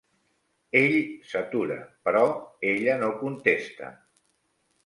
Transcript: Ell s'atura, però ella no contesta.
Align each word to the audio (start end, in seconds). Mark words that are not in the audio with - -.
Ell 0.79 0.95
s'atura, 1.33 1.77
però 2.09 2.23
ella 2.73 2.97
no 3.05 3.11
contesta. 3.23 3.93